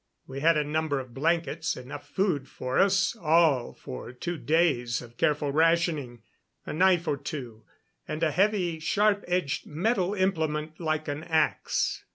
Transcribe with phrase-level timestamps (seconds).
[0.25, 5.15] We had a number of blankets, enough food for us all for two days of
[5.15, 6.23] careful rationing,
[6.65, 7.65] a knife or two,
[8.07, 12.03] and a heavy, sharp edged metal implement like an ax.